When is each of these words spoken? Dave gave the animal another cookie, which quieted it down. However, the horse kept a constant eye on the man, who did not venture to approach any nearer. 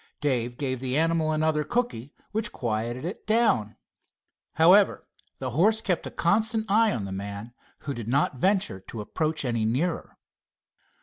Dave 0.19 0.57
gave 0.57 0.79
the 0.79 0.97
animal 0.97 1.31
another 1.31 1.63
cookie, 1.63 2.15
which 2.31 2.51
quieted 2.51 3.05
it 3.05 3.27
down. 3.27 3.75
However, 4.55 5.03
the 5.37 5.51
horse 5.51 5.79
kept 5.79 6.07
a 6.07 6.09
constant 6.09 6.65
eye 6.71 6.91
on 6.91 7.05
the 7.05 7.11
man, 7.11 7.53
who 7.81 7.93
did 7.93 8.07
not 8.07 8.35
venture 8.35 8.79
to 8.79 9.01
approach 9.01 9.45
any 9.45 9.63
nearer. 9.63 10.17